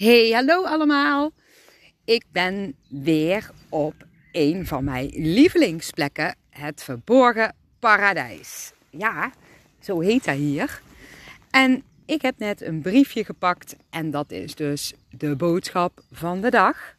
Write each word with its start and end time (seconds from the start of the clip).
Hey, 0.00 0.30
hallo 0.30 0.64
allemaal. 0.64 1.30
Ik 2.04 2.24
ben 2.32 2.74
weer 2.88 3.50
op 3.68 3.94
een 4.32 4.66
van 4.66 4.84
mijn 4.84 5.10
lievelingsplekken, 5.14 6.36
het 6.50 6.82
Verborgen 6.82 7.54
Paradijs. 7.78 8.72
Ja, 8.90 9.32
zo 9.80 10.00
heet 10.00 10.24
dat 10.24 10.36
hier. 10.36 10.82
En 11.50 11.82
ik 12.06 12.22
heb 12.22 12.38
net 12.38 12.60
een 12.62 12.80
briefje 12.80 13.24
gepakt 13.24 13.76
en 13.90 14.10
dat 14.10 14.32
is 14.32 14.54
dus 14.54 14.92
de 15.10 15.36
boodschap 15.36 16.02
van 16.10 16.40
de 16.40 16.50
dag. 16.50 16.94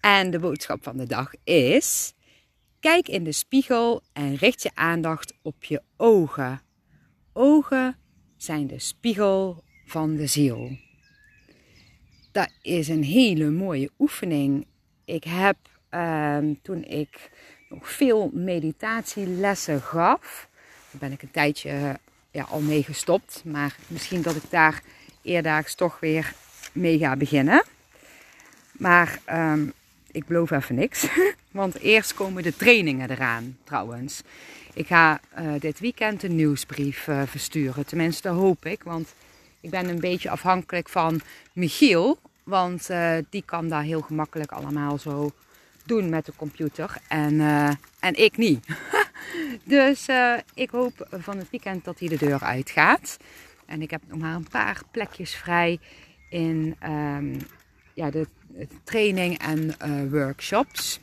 En 0.00 0.30
de 0.30 0.38
boodschap 0.38 0.82
van 0.82 0.96
de 0.96 1.06
dag 1.06 1.32
is: 1.44 2.12
kijk 2.80 3.08
in 3.08 3.24
de 3.24 3.32
spiegel 3.32 4.02
en 4.12 4.34
richt 4.34 4.62
je 4.62 4.70
aandacht 4.74 5.34
op 5.42 5.64
je 5.64 5.82
ogen. 5.96 6.60
Ogen 7.32 7.96
zijn 8.36 8.66
de 8.66 8.78
spiegel 8.78 9.64
van 9.86 10.16
de 10.16 10.26
ziel. 10.26 10.90
Dat 12.32 12.48
is 12.62 12.88
een 12.88 13.04
hele 13.04 13.50
mooie 13.50 13.90
oefening. 13.98 14.66
Ik 15.04 15.24
heb 15.24 15.56
ehm, 15.88 16.54
toen 16.62 16.84
ik 16.84 17.30
nog 17.68 17.90
veel 17.90 18.30
meditatielessen 18.32 19.80
gaf, 19.80 20.48
daar 20.90 21.00
ben 21.00 21.12
ik 21.12 21.22
een 21.22 21.30
tijdje 21.30 21.98
ja, 22.30 22.42
al 22.42 22.60
mee 22.60 22.82
gestopt. 22.82 23.42
Maar 23.44 23.76
misschien 23.86 24.22
dat 24.22 24.36
ik 24.36 24.50
daar 24.50 24.82
eerdaags 25.22 25.74
toch 25.74 26.00
weer 26.00 26.34
mee 26.72 26.98
ga 26.98 27.16
beginnen. 27.16 27.64
Maar 28.72 29.18
ehm, 29.24 29.66
ik 30.10 30.26
beloof 30.26 30.50
even 30.50 30.74
niks. 30.74 31.06
Want 31.50 31.78
eerst 31.78 32.14
komen 32.14 32.42
de 32.42 32.56
trainingen 32.56 33.10
eraan 33.10 33.56
trouwens. 33.64 34.22
Ik 34.74 34.86
ga 34.86 35.20
uh, 35.38 35.52
dit 35.58 35.80
weekend 35.80 36.22
een 36.22 36.36
nieuwsbrief 36.36 37.06
uh, 37.06 37.22
versturen. 37.26 37.86
Tenminste, 37.86 38.28
hoop 38.28 38.66
ik. 38.66 38.82
Want 38.82 39.14
ik 39.62 39.70
ben 39.70 39.88
een 39.88 40.00
beetje 40.00 40.30
afhankelijk 40.30 40.88
van 40.88 41.20
Michiel. 41.52 42.18
Want 42.44 42.90
uh, 42.90 43.16
die 43.30 43.42
kan 43.44 43.68
daar 43.68 43.82
heel 43.82 44.00
gemakkelijk 44.00 44.52
allemaal 44.52 44.98
zo 44.98 45.30
doen 45.84 46.08
met 46.08 46.26
de 46.26 46.32
computer. 46.36 46.96
En, 47.08 47.40
en 48.00 48.14
ik 48.14 48.36
niet. 48.36 48.66
dus 49.64 50.06
ik 50.54 50.70
hoop 50.70 51.06
van 51.10 51.38
het 51.38 51.50
weekend 51.50 51.84
dat 51.84 51.98
hij 51.98 52.08
de 52.08 52.16
deur 52.16 52.40
uitgaat. 52.40 53.16
En 53.66 53.82
ik 53.82 53.90
heb 53.90 54.02
nog 54.06 54.18
maar 54.18 54.34
een 54.34 54.48
paar 54.48 54.82
plekjes 54.90 55.34
vrij 55.34 55.78
in 56.30 56.76
um, 56.86 57.38
ja, 57.94 58.10
de, 58.10 58.26
training 58.84 59.38
en 59.38 59.74
workshops. 60.10 61.00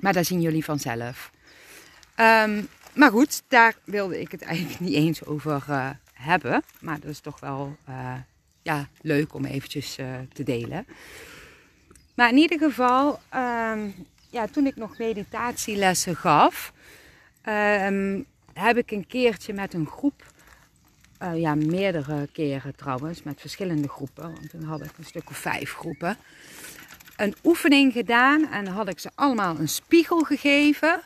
Maar 0.00 0.12
daar 0.12 0.24
zien 0.24 0.40
jullie 0.40 0.64
vanzelf. 0.64 1.30
Um, 2.20 2.68
maar 2.96 3.10
goed, 3.10 3.42
daar 3.48 3.74
wilde 3.84 4.20
ik 4.20 4.30
het 4.30 4.42
eigenlijk 4.42 4.80
niet 4.80 4.94
eens 4.94 5.24
over 5.24 5.64
hebben. 6.16 6.62
Maar 6.80 7.00
dat 7.00 7.10
is 7.10 7.20
toch 7.20 7.40
wel 7.40 7.76
uh, 7.88 8.14
ja, 8.62 8.88
leuk 9.00 9.34
om 9.34 9.44
eventjes 9.44 9.98
uh, 9.98 10.06
te 10.32 10.42
delen. 10.42 10.86
Maar 12.14 12.28
in 12.28 12.36
ieder 12.36 12.58
geval, 12.58 13.20
um, 13.34 13.94
ja, 14.30 14.46
toen 14.46 14.66
ik 14.66 14.76
nog 14.76 14.98
meditatielessen 14.98 16.16
gaf, 16.16 16.72
um, 17.48 18.26
heb 18.52 18.76
ik 18.76 18.90
een 18.90 19.06
keertje 19.06 19.52
met 19.52 19.74
een 19.74 19.86
groep, 19.86 20.34
ja, 21.34 21.54
meerdere 21.54 22.28
keren 22.32 22.76
trouwens, 22.76 23.22
met 23.22 23.40
verschillende 23.40 23.88
groepen, 23.88 24.22
want 24.22 24.50
toen 24.50 24.62
had 24.62 24.84
ik 24.84 24.90
een 24.98 25.04
stuk 25.04 25.30
of 25.30 25.36
vijf 25.36 25.72
groepen, 25.72 26.16
een 27.16 27.34
oefening 27.44 27.92
gedaan 27.92 28.48
en 28.50 28.66
had 28.66 28.88
ik 28.88 28.98
ze 28.98 29.10
allemaal 29.14 29.58
een 29.58 29.68
spiegel 29.68 30.20
gegeven. 30.22 31.00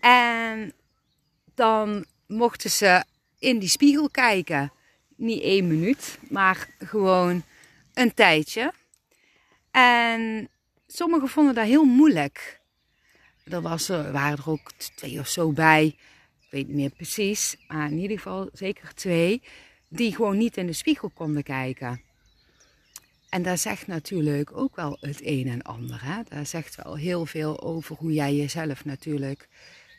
En 0.00 0.72
dan 1.54 2.04
mochten 2.26 2.70
ze 2.70 3.04
in 3.44 3.58
die 3.58 3.68
spiegel 3.68 4.10
kijken. 4.10 4.72
Niet 5.16 5.42
één 5.42 5.66
minuut, 5.66 6.18
maar 6.28 6.68
gewoon 6.78 7.42
een 7.94 8.14
tijdje. 8.14 8.72
En 9.70 10.48
sommigen 10.86 11.28
vonden 11.28 11.54
dat 11.54 11.66
heel 11.66 11.84
moeilijk. 11.84 12.60
Er 13.44 13.60
was, 13.60 13.88
waren 13.88 14.38
er 14.38 14.50
ook 14.50 14.72
twee 14.72 15.18
of 15.18 15.28
zo 15.28 15.52
bij, 15.52 15.84
ik 16.40 16.50
weet 16.50 16.66
niet 16.66 16.76
meer 16.76 16.90
precies, 16.90 17.56
maar 17.68 17.90
in 17.90 17.98
ieder 17.98 18.16
geval 18.16 18.48
zeker 18.52 18.94
twee, 18.94 19.42
die 19.88 20.14
gewoon 20.14 20.38
niet 20.38 20.56
in 20.56 20.66
de 20.66 20.72
spiegel 20.72 21.10
konden 21.10 21.42
kijken. 21.42 22.00
En 23.28 23.42
dat 23.42 23.60
zegt 23.60 23.86
natuurlijk 23.86 24.56
ook 24.56 24.76
wel 24.76 24.96
het 25.00 25.20
een 25.22 25.48
en 25.48 25.62
ander. 25.62 26.04
Hè? 26.04 26.22
Dat 26.28 26.48
zegt 26.48 26.74
wel 26.74 26.96
heel 26.96 27.26
veel 27.26 27.62
over 27.62 27.96
hoe 27.96 28.12
jij 28.12 28.34
jezelf 28.34 28.84
natuurlijk 28.84 29.48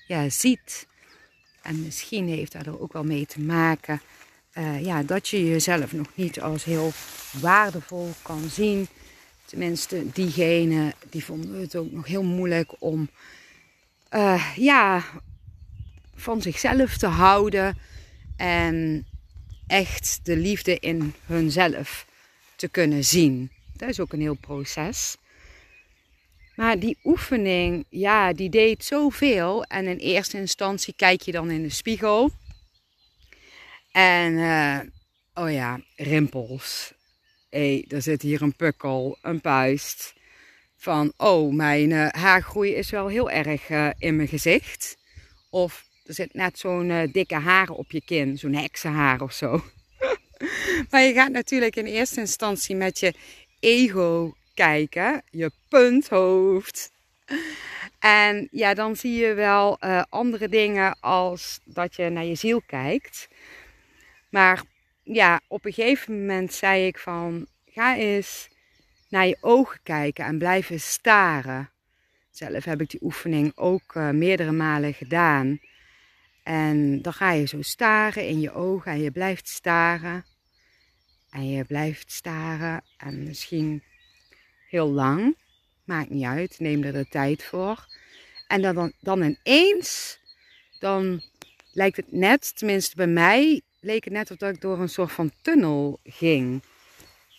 ja, 0.08 0.30
ziet. 0.30 0.88
En 1.66 1.82
misschien 1.82 2.28
heeft 2.28 2.52
dat 2.52 2.66
er 2.66 2.82
ook 2.82 2.94
wel 2.94 3.04
mee 3.04 3.26
te 3.26 3.40
maken 3.40 4.02
uh, 4.58 4.86
ja, 4.86 5.04
dat 5.04 5.28
je 5.28 5.46
jezelf 5.46 5.94
nog 5.94 6.08
niet 6.14 6.42
als 6.42 6.64
heel 6.64 6.92
waardevol 7.42 8.12
kan 8.22 8.50
zien. 8.50 8.88
Tenminste, 9.46 10.12
diegenen 10.14 10.94
die 11.10 11.24
vonden 11.24 11.60
het 11.62 11.76
ook 11.76 11.92
nog 11.92 12.08
heel 12.08 12.24
moeilijk 12.24 12.72
om 12.80 13.10
uh, 14.12 14.54
ja, 14.56 15.04
van 16.16 16.42
zichzelf 16.42 16.98
te 16.98 17.08
houden. 17.08 17.78
En 18.38 19.08
echt 19.68 20.20
de 20.24 20.38
liefde 20.38 20.80
in 20.80 21.14
hunzelf 21.26 22.06
te 22.56 22.68
kunnen 22.68 23.04
zien. 23.04 23.52
Dat 23.74 23.90
is 23.90 24.00
ook 24.00 24.14
een 24.14 24.22
heel 24.22 24.38
proces. 24.40 25.18
Maar 26.56 26.80
die 26.80 26.98
oefening, 27.04 27.86
ja, 27.90 28.34
die 28.34 28.50
deed 28.50 28.84
zoveel. 28.84 29.64
En 29.64 29.88
in 29.88 29.98
eerste 29.98 30.38
instantie 30.38 30.94
kijk 30.98 31.22
je 31.22 31.32
dan 31.32 31.52
in 31.52 31.62
de 31.62 31.70
spiegel. 31.70 32.32
En, 33.92 34.34
uh, 34.34 34.80
oh 35.34 35.52
ja, 35.52 35.80
rimpels. 35.96 36.94
Hé, 37.50 37.60
hey, 37.60 37.86
er 37.88 38.02
zit 38.02 38.22
hier 38.22 38.42
een 38.42 38.56
pukkel, 38.56 39.18
een 39.22 39.42
puist. 39.42 40.14
Van, 40.78 41.14
oh, 41.18 41.54
mijn 41.54 41.90
uh, 41.90 42.08
haargroei 42.08 42.74
is 42.74 42.90
wel 42.90 43.08
heel 43.08 43.30
erg 43.30 43.70
uh, 43.70 43.90
in 43.98 44.16
mijn 44.16 44.28
gezicht. 44.28 44.98
Of 45.50 45.86
er 46.04 46.14
zit 46.14 46.34
net 46.34 46.60
zo'n 46.60 47.10
dikke 47.12 47.36
haar 47.36 47.70
op 47.70 47.92
je 47.92 48.02
kin, 48.02 48.38
zo'n 48.38 48.54
heksenhaar 48.54 49.22
of 49.22 49.34
zo. 49.34 49.64
maar 50.90 51.02
je 51.02 51.14
gaat 51.14 51.32
natuurlijk 51.32 51.76
in 51.76 51.86
eerste 51.86 52.20
instantie 52.20 52.76
met 52.76 53.00
je 53.00 53.14
ego 53.60 54.36
kijken, 54.56 55.22
je 55.30 55.52
punthoofd. 55.70 56.92
En 58.00 58.48
ja, 58.52 58.74
dan 58.74 58.96
zie 58.96 59.16
je 59.16 59.34
wel 59.34 59.78
uh, 59.80 60.04
andere 60.10 60.50
dingen 60.50 60.98
als 61.00 61.60
dat 61.64 61.96
je 61.96 62.10
naar 62.10 62.26
je 62.26 62.36
ziel 62.36 62.62
kijkt. 62.66 63.28
Maar 64.30 64.64
ja, 65.04 65.42
op 65.48 65.66
een 65.66 65.74
gegeven 65.74 66.20
moment 66.20 66.54
zei 66.54 66.86
ik 66.86 66.98
van, 66.98 67.48
ga 67.66 67.98
eens 67.98 68.50
naar 69.10 69.28
je 69.28 69.38
ogen 69.42 69.80
kijken 69.84 70.26
en 70.26 70.38
blijven 70.38 70.80
staren. 70.80 71.70
Zelf 72.32 72.64
heb 72.64 72.82
ik 72.82 72.90
die 72.90 73.04
oefening 73.04 73.52
ook 73.56 73.96
uh, 73.96 74.10
meerdere 74.10 74.52
malen 74.52 74.94
gedaan. 74.94 75.60
En 76.44 77.02
dan 77.02 77.14
ga 77.14 77.32
je 77.32 77.46
zo 77.46 77.62
staren 77.62 78.28
in 78.28 78.40
je 78.40 78.54
ogen 78.54 78.92
en 78.92 79.02
je 79.02 79.12
blijft 79.12 79.48
staren. 79.48 80.26
En 81.30 81.50
je 81.50 81.64
blijft 81.64 82.12
staren 82.12 82.82
en 82.98 83.24
misschien 83.24 83.84
heel 84.76 84.92
lang. 84.92 85.38
Maakt 85.84 86.10
niet 86.10 86.26
uit, 86.26 86.60
neem 86.60 86.84
er 86.84 86.94
de 86.94 87.08
tijd 87.08 87.44
voor. 87.44 87.88
En 88.48 88.62
dan, 88.62 88.94
dan 89.00 89.22
ineens, 89.24 90.20
dan 90.80 91.22
lijkt 91.74 91.98
het 91.98 92.12
net, 92.12 92.56
tenminste 92.56 92.96
bij 92.96 93.08
mij, 93.08 93.62
leek 93.80 94.04
het 94.04 94.14
net 94.14 94.30
alsof 94.30 94.50
ik 94.50 94.62
door 94.62 94.80
een 94.80 94.90
soort 94.90 95.12
van 95.12 95.32
tunnel 95.42 96.00
ging. 96.04 96.62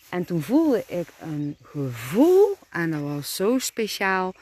En 0.09 0.25
toen 0.25 0.41
voelde 0.41 0.83
ik 0.87 1.07
een 1.19 1.57
gevoel 1.63 2.57
en 2.69 2.91
dat 2.91 3.01
was 3.01 3.35
zo 3.35 3.57
speciaal. 3.57 4.33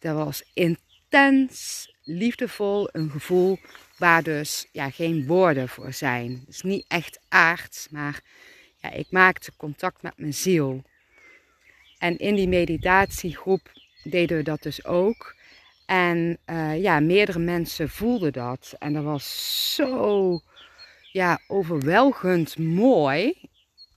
Dat 0.00 0.16
was 0.16 0.42
intens, 0.54 1.88
liefdevol, 2.04 2.88
een 2.92 3.10
gevoel 3.10 3.58
waar 3.98 4.22
dus 4.22 4.68
ja, 4.72 4.90
geen 4.90 5.26
woorden 5.26 5.68
voor 5.68 5.92
zijn. 5.92 6.44
Is 6.48 6.62
niet 6.62 6.84
echt 6.88 7.18
aards, 7.28 7.88
maar 7.90 8.20
ja, 8.76 8.90
ik 8.90 9.06
maakte 9.10 9.52
contact 9.56 10.02
met 10.02 10.18
mijn 10.18 10.34
ziel. 10.34 10.82
En 11.98 12.18
in 12.18 12.34
die 12.34 12.48
meditatiegroep 12.48 13.72
deden 14.02 14.36
we 14.36 14.42
dat 14.42 14.62
dus 14.62 14.84
ook. 14.84 15.34
En 15.86 16.38
uh, 16.46 16.82
ja, 16.82 17.00
meerdere 17.00 17.38
mensen 17.38 17.88
voelden 17.88 18.32
dat. 18.32 18.74
En 18.78 18.92
dat 18.92 19.04
was 19.04 19.74
zo 19.74 20.40
ja, 21.12 21.40
overweldigend 21.46 22.58
mooi. 22.58 23.34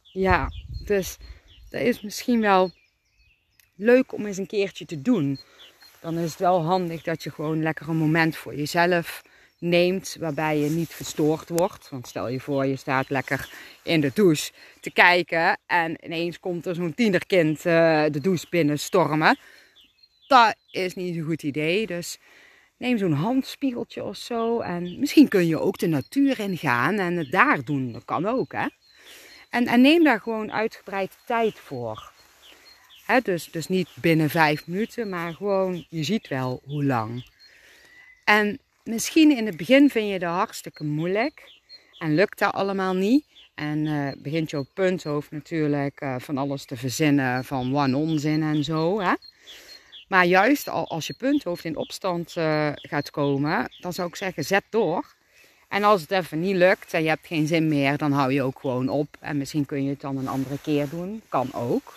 Ja, 0.02 0.50
dus 0.86 1.18
dat 1.70 1.82
is 1.82 2.02
misschien 2.02 2.42
wel 2.42 2.72
leuk 3.76 4.14
om 4.14 4.26
eens 4.26 4.38
een 4.38 4.48
keertje 4.48 4.86
te 4.86 5.02
doen. 5.02 5.40
Dan 6.02 6.18
is 6.18 6.30
het 6.30 6.40
wel 6.40 6.64
handig 6.64 7.04
dat 7.04 7.24
je 7.24 7.32
gewoon 7.32 7.62
lekker 7.62 7.90
een 7.90 7.98
moment 7.98 8.36
voor 8.36 8.56
jezelf 8.56 9.22
neemt 9.60 10.16
waarbij 10.20 10.58
je 10.58 10.70
niet 10.70 10.94
gestoord 10.94 11.50
wordt. 11.50 11.90
Want 11.90 12.08
stel 12.08 12.28
je 12.28 12.40
voor, 12.40 12.66
je 12.66 12.76
staat 12.76 13.10
lekker 13.10 13.50
in 13.84 14.02
de 14.02 14.12
douche 14.14 14.52
te 14.80 14.92
kijken 14.92 15.58
en 15.66 16.06
ineens 16.06 16.40
komt 16.40 16.66
er 16.66 16.76
zo'n 16.76 16.94
tienerkind 16.94 17.58
uh, 17.58 18.04
de 18.12 18.20
douche 18.22 18.48
binnen 18.50 18.80
stormen. 18.80 19.38
Dat 20.28 20.56
is 20.72 20.96
niet 20.96 21.16
een 21.16 21.24
goed 21.24 21.44
idee. 21.44 21.88
Dus 21.88 22.20
neem 22.78 22.98
zo'n 22.98 23.14
handspiegeltje 23.14 24.04
of 24.04 24.16
zo. 24.16 24.60
En 24.60 25.00
misschien 25.00 25.28
kun 25.28 25.48
je 25.48 25.60
ook 25.60 25.78
de 25.78 25.88
natuur 25.88 26.40
in 26.40 26.58
gaan 26.58 27.00
en 27.00 27.18
het 27.18 27.32
daar 27.32 27.64
doen. 27.64 27.92
Dat 27.92 28.06
kan 28.06 28.26
ook, 28.26 28.52
hè. 28.52 28.68
En, 29.50 29.68
en 29.68 29.82
neem 29.82 30.04
daar 30.04 30.22
gewoon 30.22 30.52
uitgebreid 30.52 31.18
tijd 31.26 31.60
voor. 31.60 32.12
dus, 33.24 33.52
dus 33.52 33.68
niet 33.68 33.90
binnen 34.02 34.30
vijf 34.30 34.68
minuten, 34.68 35.10
maar 35.10 35.34
gewoon, 35.34 35.86
je 35.90 36.04
ziet 36.04 36.28
wel 36.28 36.62
hoe 36.66 36.84
lang. 36.86 37.30
En 38.24 38.60
misschien 38.90 39.38
in 39.38 39.46
het 39.46 39.58
begin 39.58 39.90
vind 39.90 40.10
je 40.10 40.20
dat 40.20 40.34
hartstikke 40.34 40.84
moeilijk 40.84 41.62
en 41.98 42.16
lukt 42.16 42.40
dat 42.40 42.54
allemaal 42.54 42.94
niet. 42.94 43.26
En 43.56 43.86
uh, 43.86 44.12
begint 44.18 44.50
je 44.50 44.58
op 44.58 44.68
punthoofd 44.74 45.32
natuurlijk 45.32 46.02
uh, 46.02 46.16
van 46.18 46.38
alles 46.38 46.66
te 46.66 46.78
verzinnen 46.78 47.44
van 47.44 47.76
one 47.76 47.98
onzin 47.98 48.44
en 48.44 48.64
zo. 48.64 49.02
Hè? 49.02 49.14
Maar 50.08 50.26
juist 50.26 50.68
als 50.68 51.08
je 51.08 51.14
punthoofd 51.14 51.66
in 51.66 51.76
opstand 51.76 52.36
uh, 52.38 52.70
gaat 52.74 53.12
komen, 53.12 53.72
dan 53.80 53.94
zou 53.94 54.08
ik 54.08 54.16
zeggen 54.16 54.46
zet 54.46 54.64
door. 54.70 55.16
En 55.68 55.84
als 55.84 56.02
het 56.02 56.12
even 56.12 56.40
niet 56.40 56.56
lukt 56.56 56.94
en 56.94 57.04
je 57.04 57.10
hebt 57.10 57.28
geen 57.28 57.48
zin 57.48 57.68
meer, 57.68 57.98
dan 57.98 58.12
hou 58.12 58.34
je 58.34 58.44
ook 58.44 58.60
gewoon 58.60 58.90
op. 58.90 59.18
En 59.20 59.38
misschien 59.38 59.66
kun 59.66 59.84
je 59.84 59.90
het 59.90 60.02
dan 60.02 60.18
een 60.18 60.28
andere 60.28 60.58
keer 60.62 60.90
doen. 60.90 61.22
Kan 61.30 61.54
ook. 61.54 61.94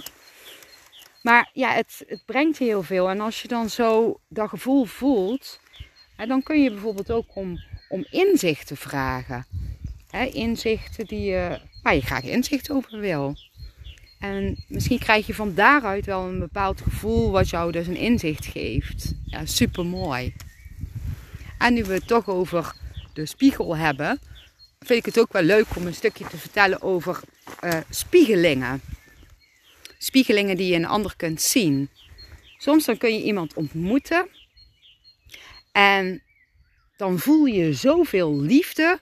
Maar 1.22 1.50
ja, 1.52 1.72
het, 1.72 2.04
het 2.06 2.24
brengt 2.24 2.58
heel 2.58 2.82
veel. 2.82 3.08
En 3.08 3.20
als 3.20 3.42
je 3.42 3.48
dan 3.48 3.70
zo 3.70 4.20
dat 4.28 4.48
gevoel 4.48 4.84
voelt, 4.84 5.60
hè, 6.16 6.26
dan 6.26 6.42
kun 6.42 6.62
je 6.62 6.70
bijvoorbeeld 6.70 7.10
ook 7.10 7.36
om, 7.36 7.58
om 7.88 8.06
inzichten 8.10 8.76
vragen. 8.76 9.46
Inzichten 10.32 11.06
die 11.06 11.20
je, 11.20 11.60
waar 11.82 11.94
je 11.94 12.00
graag 12.00 12.22
inzicht 12.22 12.70
over 12.70 12.98
wil. 12.98 13.36
En 14.18 14.64
misschien 14.68 14.98
krijg 14.98 15.26
je 15.26 15.34
van 15.34 15.54
daaruit 15.54 16.06
wel 16.06 16.28
een 16.28 16.38
bepaald 16.38 16.80
gevoel 16.80 17.30
wat 17.30 17.50
jou 17.50 17.72
dus 17.72 17.86
een 17.86 17.96
inzicht 17.96 18.46
geeft. 18.46 19.14
Ja, 19.24 19.46
super 19.46 19.86
mooi. 19.86 20.34
En 21.58 21.74
nu 21.74 21.84
we 21.84 21.92
het 21.92 22.06
toch 22.06 22.28
over 22.28 22.74
de 23.12 23.26
spiegel 23.26 23.76
hebben, 23.76 24.20
vind 24.80 24.98
ik 24.98 25.04
het 25.04 25.18
ook 25.18 25.32
wel 25.32 25.42
leuk 25.42 25.76
om 25.76 25.86
een 25.86 25.94
stukje 25.94 26.26
te 26.26 26.38
vertellen 26.38 26.82
over 26.82 27.20
uh, 27.64 27.76
spiegelingen. 27.90 28.80
Spiegelingen 29.98 30.56
die 30.56 30.68
je 30.68 30.76
een 30.76 30.86
ander 30.86 31.14
kunt 31.16 31.40
zien. 31.40 31.88
Soms 32.58 32.84
dan 32.84 32.96
kun 32.96 33.14
je 33.14 33.22
iemand 33.22 33.54
ontmoeten 33.54 34.28
en 35.72 36.22
dan 36.96 37.18
voel 37.18 37.44
je 37.44 37.72
zoveel 37.72 38.40
liefde 38.40 39.00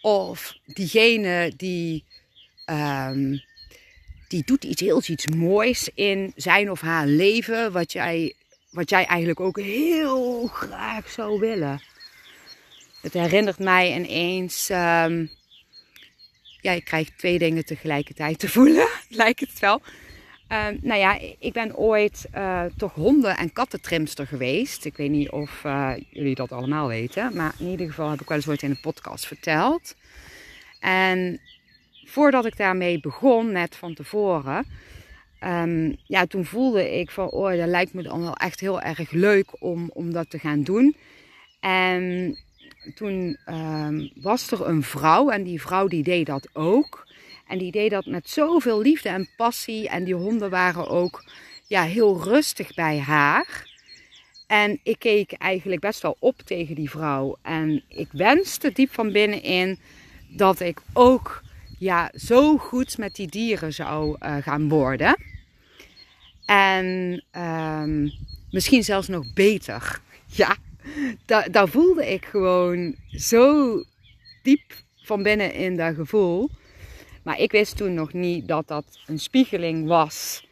of 0.00 0.58
diegene 0.64 1.52
die, 1.56 2.04
um, 2.66 3.42
die 4.28 4.42
doet 4.44 4.64
iets 4.64 4.80
heel 4.80 5.02
iets 5.06 5.26
moois 5.26 5.90
in 5.94 6.32
zijn 6.36 6.70
of 6.70 6.80
haar 6.80 7.06
leven 7.06 7.72
wat 7.72 7.92
jij, 7.92 8.34
wat 8.70 8.90
jij 8.90 9.04
eigenlijk 9.04 9.40
ook 9.40 9.60
heel 9.60 10.46
graag 10.46 11.10
zou 11.10 11.40
willen. 11.40 11.82
Het 13.00 13.12
herinnert 13.12 13.58
mij 13.58 13.94
ineens. 13.94 14.68
Um, 14.68 15.30
ja, 16.60 16.72
ik 16.72 16.84
krijg 16.84 17.10
twee 17.16 17.38
dingen 17.38 17.64
tegelijkertijd 17.64 18.38
te 18.38 18.48
voelen, 18.48 18.88
lijkt 19.08 19.40
het 19.40 19.58
wel. 19.58 19.82
Um, 20.52 20.78
nou 20.82 21.00
ja, 21.00 21.18
ik 21.38 21.52
ben 21.52 21.76
ooit 21.76 22.28
uh, 22.34 22.64
toch 22.76 22.94
honden- 22.94 23.36
en 23.36 23.52
kattentrimster 23.52 24.26
geweest. 24.26 24.84
Ik 24.84 24.96
weet 24.96 25.10
niet 25.10 25.30
of 25.30 25.62
uh, 25.66 25.92
jullie 26.10 26.34
dat 26.34 26.52
allemaal 26.52 26.88
weten. 26.88 27.36
Maar 27.36 27.54
in 27.58 27.66
ieder 27.66 27.86
geval 27.86 28.10
heb 28.10 28.20
ik 28.20 28.28
wel 28.28 28.36
eens 28.36 28.48
ooit 28.48 28.62
in 28.62 28.70
een 28.70 28.80
podcast 28.80 29.26
verteld. 29.26 29.94
En 30.80 31.40
voordat 32.04 32.44
ik 32.44 32.56
daarmee 32.56 33.00
begon, 33.00 33.52
net 33.52 33.76
van 33.76 33.94
tevoren... 33.94 34.66
Um, 35.44 35.96
ja, 36.06 36.26
toen 36.26 36.44
voelde 36.44 36.98
ik 36.98 37.10
van, 37.10 37.30
oh, 37.30 37.56
dat 37.56 37.68
lijkt 37.68 37.92
me 37.92 38.02
dan 38.02 38.20
wel 38.20 38.34
echt 38.34 38.60
heel 38.60 38.80
erg 38.80 39.10
leuk 39.10 39.46
om, 39.58 39.90
om 39.94 40.12
dat 40.12 40.30
te 40.30 40.38
gaan 40.38 40.62
doen. 40.62 40.96
En 41.60 42.36
toen 42.94 43.38
um, 43.46 44.10
was 44.14 44.50
er 44.50 44.66
een 44.66 44.82
vrouw 44.82 45.30
en 45.30 45.42
die 45.42 45.60
vrouw 45.60 45.86
die 45.86 46.02
deed 46.02 46.26
dat 46.26 46.48
ook. 46.52 47.06
En 47.50 47.58
die 47.58 47.70
deed 47.70 47.90
dat 47.90 48.06
met 48.06 48.28
zoveel 48.28 48.80
liefde 48.80 49.08
en 49.08 49.28
passie. 49.36 49.88
En 49.88 50.04
die 50.04 50.14
honden 50.14 50.50
waren 50.50 50.88
ook 50.88 51.24
ja, 51.66 51.82
heel 51.82 52.22
rustig 52.22 52.74
bij 52.74 52.98
haar. 52.98 53.68
En 54.46 54.80
ik 54.82 54.98
keek 54.98 55.32
eigenlijk 55.32 55.80
best 55.80 56.02
wel 56.02 56.16
op 56.18 56.40
tegen 56.44 56.74
die 56.74 56.90
vrouw. 56.90 57.36
En 57.42 57.82
ik 57.88 58.08
wenste 58.12 58.72
diep 58.72 58.92
van 58.92 59.12
binnenin 59.12 59.78
dat 60.28 60.60
ik 60.60 60.80
ook 60.92 61.42
ja, 61.78 62.12
zo 62.14 62.56
goed 62.56 62.98
met 62.98 63.14
die 63.14 63.28
dieren 63.28 63.72
zou 63.72 64.16
uh, 64.20 64.36
gaan 64.36 64.68
worden. 64.68 65.16
En 66.46 67.24
um, 67.36 68.12
misschien 68.50 68.84
zelfs 68.84 69.08
nog 69.08 69.32
beter. 69.32 70.00
Ja, 70.32 70.56
daar 71.50 71.68
voelde 71.68 72.12
ik 72.12 72.24
gewoon 72.24 72.94
zo 73.08 73.74
diep 74.42 74.74
van 75.02 75.22
binnen 75.22 75.52
in 75.52 75.76
dat 75.76 75.94
gevoel. 75.94 76.50
Maar 77.22 77.38
ik 77.38 77.52
wist 77.52 77.76
toen 77.76 77.94
nog 77.94 78.12
niet 78.12 78.48
dat 78.48 78.68
dat 78.68 78.84
een 79.06 79.18
spiegeling 79.18 79.86
was 79.86 80.46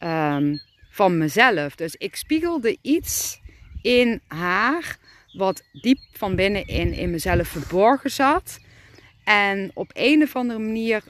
um, 0.00 0.60
van 0.90 1.18
mezelf. 1.18 1.74
Dus 1.74 1.94
ik 1.96 2.16
spiegelde 2.16 2.76
iets 2.80 3.40
in 3.82 4.20
haar 4.26 4.98
wat 5.32 5.62
diep 5.72 5.98
van 6.12 6.36
binnenin 6.36 6.92
in 6.92 7.10
mezelf 7.10 7.48
verborgen 7.48 8.10
zat. 8.10 8.58
En 9.24 9.70
op 9.74 9.90
een 9.94 10.22
of 10.22 10.36
andere 10.36 10.58
manier, 10.58 11.02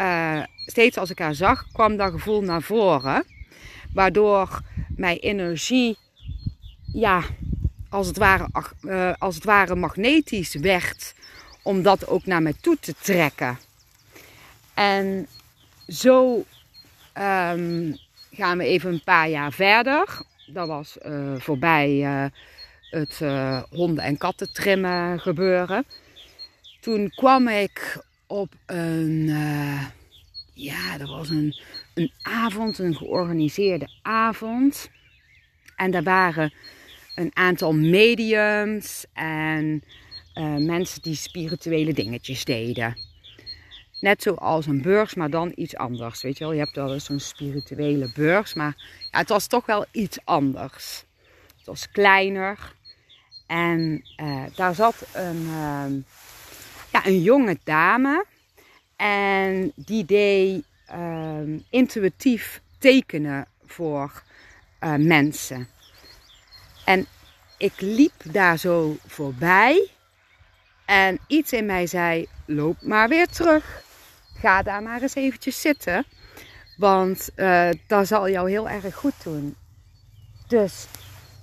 uh, 0.00 0.42
steeds 0.66 0.96
als 0.96 1.10
ik 1.10 1.18
haar 1.18 1.34
zag, 1.34 1.66
kwam 1.72 1.96
dat 1.96 2.10
gevoel 2.10 2.42
naar 2.42 2.62
voren. 2.62 3.24
Waardoor 3.92 4.60
mijn 4.96 5.16
energie, 5.16 5.96
ja, 6.92 7.22
als 7.88 8.06
het 8.06 8.16
ware, 8.16 8.48
uh, 8.82 9.12
als 9.18 9.34
het 9.34 9.44
ware 9.44 9.74
magnetisch 9.74 10.54
werd. 10.54 11.14
Om 11.62 11.82
dat 11.82 12.06
ook 12.08 12.26
naar 12.26 12.42
mij 12.42 12.54
toe 12.60 12.76
te 12.80 12.94
trekken. 13.00 13.58
En 14.74 15.26
zo 15.88 16.44
um, 17.18 17.96
gaan 18.32 18.58
we 18.58 18.64
even 18.64 18.92
een 18.92 19.04
paar 19.04 19.28
jaar 19.28 19.52
verder. 19.52 20.22
Dat 20.46 20.68
was 20.68 20.96
uh, 21.06 21.34
voorbij 21.38 21.90
uh, 21.90 22.24
het 22.90 23.20
uh, 23.22 23.62
honden- 23.70 24.04
en 24.04 24.16
katten 24.16 24.52
trimmen 24.52 25.20
gebeuren. 25.20 25.84
Toen 26.80 27.10
kwam 27.14 27.48
ik 27.48 28.04
op 28.26 28.52
een, 28.66 29.26
ja, 30.52 30.98
dat 30.98 31.08
was 31.08 31.30
een, 31.30 31.60
een 31.94 32.12
avond, 32.22 32.78
een 32.78 32.96
georganiseerde 32.96 33.88
avond. 34.02 34.90
En 35.76 35.90
daar 35.90 36.02
waren 36.02 36.52
een 37.14 37.30
aantal 37.32 37.72
mediums 37.72 39.04
en 39.12 39.82
mensen 40.58 41.02
die 41.02 41.14
spirituele 41.14 41.92
dingetjes 41.92 42.44
deden. 42.44 42.96
Net 44.04 44.22
zoals 44.22 44.66
een 44.66 44.82
beurs, 44.82 45.14
maar 45.14 45.30
dan 45.30 45.52
iets 45.54 45.76
anders. 45.76 46.22
Weet 46.22 46.38
je 46.38 46.44
wel, 46.44 46.52
je 46.52 46.58
hebt 46.58 46.76
wel 46.76 46.92
eens 46.92 47.04
zo'n 47.04 47.20
spirituele 47.20 48.10
beurs, 48.14 48.54
maar 48.54 48.74
ja, 49.10 49.18
het 49.18 49.28
was 49.28 49.46
toch 49.46 49.66
wel 49.66 49.84
iets 49.90 50.18
anders. 50.24 51.04
Het 51.56 51.66
was 51.66 51.90
kleiner. 51.90 52.74
En 53.46 54.04
uh, 54.16 54.42
daar 54.54 54.74
zat 54.74 55.06
een, 55.12 55.42
uh, 55.42 55.84
ja, 56.92 57.06
een 57.06 57.22
jonge 57.22 57.58
dame. 57.64 58.24
En 58.96 59.72
die 59.74 60.04
deed 60.04 60.64
uh, 60.94 61.60
intuïtief 61.70 62.60
tekenen 62.78 63.46
voor 63.66 64.22
uh, 64.80 64.94
mensen. 64.94 65.68
En 66.84 67.06
ik 67.58 67.80
liep 67.80 68.22
daar 68.24 68.58
zo 68.58 68.96
voorbij. 69.06 69.90
En 70.84 71.18
iets 71.26 71.52
in 71.52 71.66
mij 71.66 71.86
zei: 71.86 72.26
loop 72.46 72.82
maar 72.82 73.08
weer 73.08 73.26
terug 73.26 73.83
ga 74.44 74.62
daar 74.62 74.82
maar 74.82 75.02
eens 75.02 75.14
eventjes 75.14 75.60
zitten. 75.60 76.04
Want 76.76 77.30
uh, 77.36 77.68
dat 77.86 78.06
zal 78.06 78.28
jou 78.28 78.50
heel 78.50 78.68
erg 78.68 78.94
goed 78.94 79.22
doen. 79.22 79.56
Dus 80.46 80.86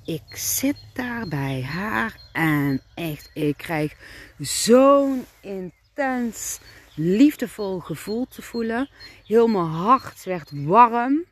ik 0.06 0.36
zit 0.36 0.78
daar 0.94 1.28
bij 1.28 1.64
haar 1.64 2.20
en 2.34 2.82
echt, 2.94 3.32
ik 3.34 3.58
krijg 3.58 3.96
zo'n 4.38 5.26
intens, 5.40 6.60
liefdevol 6.96 7.80
gevoel 7.80 8.26
te 8.26 8.42
voelen. 8.42 8.90
Heel 9.26 9.48
mijn 9.48 9.66
hart 9.66 10.24
werd 10.24 10.52
warm. 10.54 11.26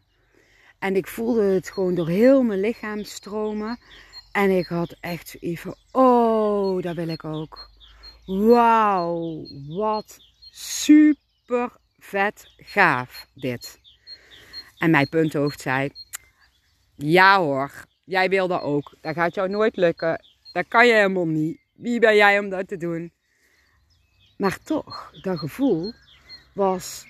En 0.79 0.95
ik 0.95 1.07
voelde 1.07 1.43
het 1.43 1.71
gewoon 1.71 1.95
door 1.95 2.07
heel 2.07 2.43
mijn 2.43 2.59
lichaam 2.59 3.03
stromen. 3.03 3.79
En 4.31 4.49
ik 4.49 4.67
had 4.67 4.95
echt 4.99 5.37
even, 5.39 5.75
oh, 5.91 6.81
dat 6.81 6.95
wil 6.95 7.07
ik 7.07 7.23
ook. 7.23 7.69
Wauw, 8.25 9.45
wat 9.67 10.17
super 10.51 11.28
super 11.49 11.71
vet 11.99 12.51
gaaf 12.57 13.27
dit. 13.33 13.79
En 14.77 14.91
mijn 14.91 15.09
punthoofd 15.09 15.61
zei, 15.61 15.91
ja 16.95 17.39
hoor, 17.39 17.71
jij 18.03 18.29
wil 18.29 18.47
dat 18.47 18.61
ook. 18.61 18.93
Dat 19.01 19.15
gaat 19.15 19.35
jou 19.35 19.49
nooit 19.49 19.75
lukken. 19.75 20.25
Dat 20.53 20.65
kan 20.67 20.87
je 20.87 20.93
helemaal 20.93 21.25
niet. 21.25 21.59
Wie 21.73 21.99
ben 21.99 22.15
jij 22.15 22.39
om 22.39 22.49
dat 22.49 22.67
te 22.67 22.77
doen? 22.77 23.13
Maar 24.37 24.57
toch, 24.63 25.11
dat 25.21 25.39
gevoel 25.39 25.93
was 26.53 27.05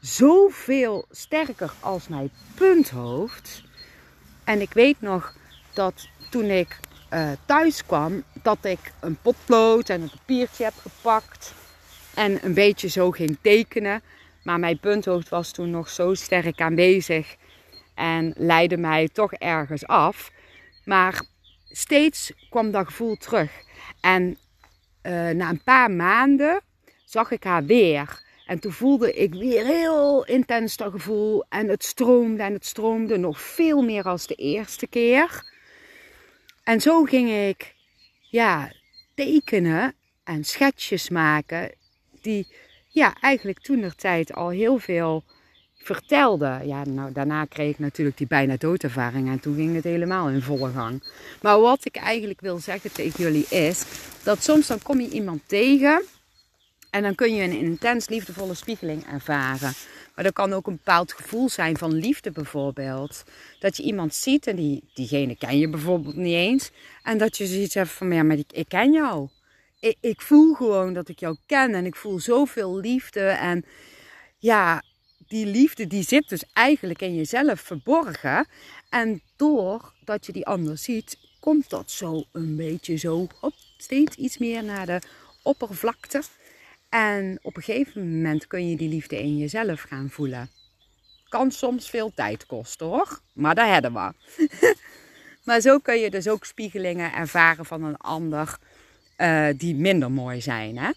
zoveel 0.00 1.06
sterker 1.10 1.72
als 1.80 2.08
mijn 2.08 2.30
punthoofd. 2.54 3.62
En 4.44 4.60
ik 4.60 4.72
weet 4.72 5.00
nog 5.00 5.34
dat 5.72 6.08
toen 6.30 6.44
ik 6.44 6.78
uh, 7.12 7.30
thuis 7.46 7.86
kwam, 7.86 8.22
dat 8.42 8.64
ik 8.64 8.92
een 9.00 9.16
potlood 9.22 9.88
en 9.88 10.02
een 10.02 10.10
papiertje 10.10 10.64
heb 10.64 10.74
gepakt 10.74 11.54
en 12.14 12.44
een 12.44 12.54
beetje 12.54 12.88
zo 12.88 13.10
ging 13.10 13.38
tekenen. 13.40 14.02
Maar 14.42 14.58
mijn 14.58 14.78
punthoofd 14.78 15.28
was 15.28 15.52
toen 15.52 15.70
nog 15.70 15.88
zo 15.88 16.14
sterk 16.14 16.60
aanwezig 16.60 17.36
en 17.94 18.34
leidde 18.36 18.76
mij 18.76 19.08
toch 19.08 19.32
ergens 19.32 19.86
af. 19.86 20.30
Maar 20.84 21.22
steeds 21.70 22.32
kwam 22.50 22.70
dat 22.70 22.86
gevoel 22.86 23.16
terug. 23.16 23.50
En 24.00 24.38
uh, 25.02 25.30
na 25.30 25.48
een 25.48 25.62
paar 25.62 25.90
maanden 25.90 26.60
zag 27.04 27.30
ik 27.30 27.44
haar 27.44 27.64
weer. 27.64 28.22
En 28.46 28.58
toen 28.58 28.72
voelde 28.72 29.12
ik 29.12 29.34
weer 29.34 29.64
heel 29.64 30.24
intens 30.24 30.76
dat 30.76 30.90
gevoel. 30.90 31.44
En 31.48 31.68
het 31.68 31.84
stroomde 31.84 32.42
en 32.42 32.52
het 32.52 32.66
stroomde 32.66 33.16
nog 33.16 33.40
veel 33.40 33.82
meer 33.82 34.04
als 34.04 34.26
de 34.26 34.34
eerste 34.34 34.86
keer. 34.86 35.44
En 36.64 36.80
zo 36.80 37.04
ging 37.04 37.30
ik 37.30 37.74
ja, 38.30 38.72
tekenen 39.14 39.94
en 40.24 40.44
schetsjes 40.44 41.08
maken. 41.08 41.70
Die 42.20 42.46
ja, 42.88 43.14
eigenlijk 43.20 43.60
toen 43.60 43.80
de 43.80 43.94
tijd 43.94 44.32
al 44.34 44.48
heel 44.48 44.78
veel 44.78 45.24
vertelde. 45.76 46.60
Ja, 46.64 46.84
nou, 46.84 47.12
daarna 47.12 47.44
kreeg 47.44 47.70
ik 47.70 47.78
natuurlijk 47.78 48.16
die 48.16 48.26
bijna 48.26 48.56
doodervaring 48.58 49.28
en 49.28 49.40
toen 49.40 49.54
ging 49.54 49.74
het 49.74 49.84
helemaal 49.84 50.28
in 50.28 50.42
volle 50.42 50.70
gang. 50.70 51.02
Maar 51.42 51.60
wat 51.60 51.84
ik 51.84 51.96
eigenlijk 51.96 52.40
wil 52.40 52.58
zeggen 52.58 52.92
tegen 52.92 53.24
jullie 53.24 53.46
is 53.48 53.84
dat 54.22 54.42
soms 54.42 54.66
dan 54.66 54.82
kom 54.82 55.00
je 55.00 55.08
iemand 55.08 55.42
tegen 55.46 56.02
en 56.90 57.02
dan 57.02 57.14
kun 57.14 57.34
je 57.34 57.42
een 57.42 57.58
intens 57.58 58.08
liefdevolle 58.08 58.54
spiegeling 58.54 59.06
ervaren. 59.06 59.72
Maar 60.14 60.24
dat 60.24 60.32
kan 60.32 60.52
ook 60.52 60.66
een 60.66 60.76
bepaald 60.76 61.12
gevoel 61.12 61.48
zijn 61.48 61.76
van 61.76 61.92
liefde 61.92 62.30
bijvoorbeeld. 62.30 63.24
Dat 63.58 63.76
je 63.76 63.82
iemand 63.82 64.14
ziet 64.14 64.46
en 64.46 64.56
die, 64.56 64.82
diegene 64.94 65.36
ken 65.36 65.58
je 65.58 65.68
bijvoorbeeld 65.68 66.16
niet 66.16 66.34
eens. 66.34 66.70
En 67.02 67.18
dat 67.18 67.36
je 67.36 67.46
zoiets 67.46 67.74
hebt 67.74 67.90
van, 67.90 68.12
ja, 68.12 68.22
maar 68.22 68.36
ik, 68.36 68.52
ik 68.52 68.68
ken 68.68 68.92
jou. 68.92 69.28
Ik, 69.80 69.96
ik 70.00 70.20
voel 70.20 70.54
gewoon 70.54 70.92
dat 70.92 71.08
ik 71.08 71.20
jou 71.20 71.36
ken 71.46 71.74
en 71.74 71.86
ik 71.86 71.96
voel 71.96 72.18
zoveel 72.18 72.76
liefde. 72.76 73.20
En 73.20 73.64
ja, 74.38 74.82
die 75.28 75.46
liefde 75.46 75.86
die 75.86 76.02
zit 76.02 76.28
dus 76.28 76.44
eigenlijk 76.52 77.02
in 77.02 77.14
jezelf 77.14 77.60
verborgen. 77.60 78.46
En 78.88 79.22
doordat 79.36 80.26
je 80.26 80.32
die 80.32 80.46
ander 80.46 80.78
ziet, 80.78 81.18
komt 81.40 81.70
dat 81.70 81.90
zo 81.90 82.24
een 82.32 82.56
beetje 82.56 82.96
zo 82.96 83.26
op, 83.40 83.54
steeds 83.76 84.16
iets 84.16 84.38
meer 84.38 84.64
naar 84.64 84.86
de 84.86 85.00
oppervlakte. 85.42 86.22
En 86.88 87.38
op 87.42 87.56
een 87.56 87.62
gegeven 87.62 88.16
moment 88.16 88.46
kun 88.46 88.68
je 88.68 88.76
die 88.76 88.88
liefde 88.88 89.18
in 89.18 89.38
jezelf 89.38 89.80
gaan 89.80 90.10
voelen. 90.10 90.50
Kan 91.28 91.50
soms 91.50 91.90
veel 91.90 92.12
tijd 92.14 92.46
kosten 92.46 92.86
hoor, 92.86 93.20
maar 93.32 93.54
daar 93.54 93.72
hebben 93.72 93.92
we. 93.92 94.12
maar 95.44 95.60
zo 95.60 95.78
kun 95.78 95.98
je 95.98 96.10
dus 96.10 96.28
ook 96.28 96.44
spiegelingen 96.44 97.12
ervaren 97.12 97.64
van 97.64 97.82
een 97.82 97.96
ander 97.96 98.58
uh, 99.20 99.48
die 99.56 99.74
minder 99.74 100.10
mooi 100.10 100.40
zijn. 100.40 100.78
Hè? 100.78 100.90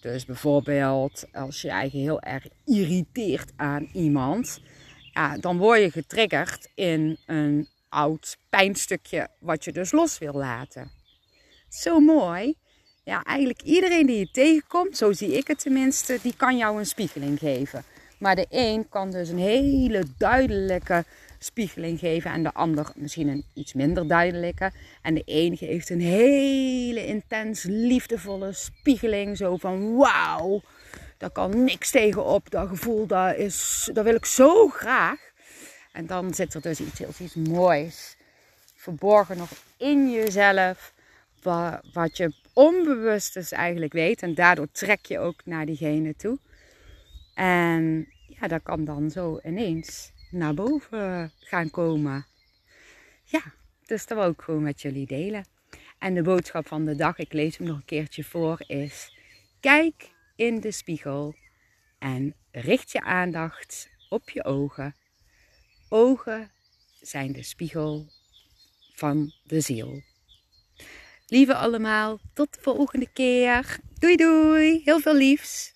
Dus 0.00 0.24
bijvoorbeeld 0.24 1.24
als 1.32 1.62
je 1.62 1.68
eigen 1.68 1.98
heel 1.98 2.20
erg 2.20 2.46
irriteert 2.64 3.52
aan 3.56 3.88
iemand, 3.92 4.60
ja, 5.12 5.38
dan 5.38 5.58
word 5.58 5.80
je 5.80 5.90
getriggerd 5.90 6.70
in 6.74 7.16
een 7.26 7.68
oud 7.88 8.36
pijnstukje 8.48 9.28
wat 9.38 9.64
je 9.64 9.72
dus 9.72 9.92
los 9.92 10.18
wil 10.18 10.32
laten. 10.32 10.90
Zo 11.68 12.00
mooi. 12.00 12.54
Ja, 13.04 13.22
eigenlijk 13.22 13.62
iedereen 13.62 14.06
die 14.06 14.18
je 14.18 14.30
tegenkomt, 14.30 14.96
zo 14.96 15.12
zie 15.12 15.36
ik 15.36 15.46
het 15.46 15.58
tenminste, 15.58 16.18
die 16.22 16.36
kan 16.36 16.56
jou 16.56 16.78
een 16.78 16.86
spiegeling 16.86 17.38
geven. 17.38 17.84
Maar 18.18 18.36
de 18.36 18.46
een 18.48 18.88
kan 18.88 19.10
dus 19.10 19.28
een 19.28 19.38
hele 19.38 20.04
duidelijke 20.18 21.04
spiegeling 21.44 21.98
geven 21.98 22.30
en 22.30 22.42
de 22.42 22.52
ander 22.52 22.92
misschien 22.94 23.28
een 23.28 23.44
iets 23.54 23.72
minder 23.72 24.08
duidelijke. 24.08 24.72
En 25.02 25.14
de 25.14 25.22
een 25.24 25.56
geeft 25.56 25.90
een 25.90 26.00
hele 26.00 27.06
intens 27.06 27.62
liefdevolle 27.62 28.52
spiegeling, 28.52 29.36
zo 29.36 29.56
van 29.56 29.96
wauw, 29.96 30.62
daar 31.18 31.30
kan 31.30 31.64
niks 31.64 31.90
tegenop. 31.90 32.50
Dat 32.50 32.68
gevoel, 32.68 33.06
dat, 33.06 33.36
is, 33.36 33.90
dat 33.92 34.04
wil 34.04 34.14
ik 34.14 34.24
zo 34.24 34.68
graag. 34.68 35.32
En 35.92 36.06
dan 36.06 36.34
zit 36.34 36.54
er 36.54 36.60
dus 36.60 36.80
iets 36.80 36.98
heel 36.98 37.12
iets 37.18 37.34
moois 37.34 38.16
verborgen 38.74 39.36
nog 39.36 39.50
in 39.76 40.10
jezelf, 40.10 40.92
wat, 41.42 41.80
wat 41.92 42.16
je 42.16 42.34
onbewust 42.52 43.34
dus 43.34 43.52
eigenlijk 43.52 43.92
weet. 43.92 44.22
En 44.22 44.34
daardoor 44.34 44.68
trek 44.72 45.06
je 45.06 45.18
ook 45.18 45.40
naar 45.44 45.66
diegene 45.66 46.16
toe. 46.16 46.38
En 47.34 48.08
ja, 48.40 48.48
dat 48.48 48.62
kan 48.62 48.84
dan 48.84 49.10
zo 49.10 49.40
ineens 49.44 50.12
naar 50.34 50.54
boven 50.54 51.32
gaan 51.38 51.70
komen. 51.70 52.26
Ja, 53.24 53.42
dus 53.86 54.06
dat 54.06 54.18
wil 54.18 54.30
ik 54.30 54.40
gewoon 54.40 54.62
met 54.62 54.82
jullie 54.82 55.06
delen. 55.06 55.46
En 55.98 56.14
de 56.14 56.22
boodschap 56.22 56.66
van 56.66 56.84
de 56.84 56.94
dag, 56.94 57.18
ik 57.18 57.32
lees 57.32 57.56
hem 57.56 57.66
nog 57.66 57.76
een 57.76 57.84
keertje 57.84 58.24
voor, 58.24 58.64
is: 58.66 59.18
kijk 59.60 60.10
in 60.36 60.60
de 60.60 60.70
spiegel 60.72 61.34
en 61.98 62.34
richt 62.50 62.92
je 62.92 63.02
aandacht 63.02 63.90
op 64.08 64.30
je 64.30 64.44
ogen. 64.44 64.94
Ogen 65.88 66.50
zijn 67.00 67.32
de 67.32 67.42
spiegel 67.42 68.06
van 68.94 69.32
de 69.42 69.60
ziel. 69.60 70.02
Lieve 71.26 71.54
allemaal, 71.54 72.20
tot 72.32 72.54
de 72.54 72.60
volgende 72.60 73.08
keer. 73.12 73.78
Doei 73.98 74.16
doei, 74.16 74.80
heel 74.84 75.00
veel 75.00 75.14
liefs. 75.14 75.73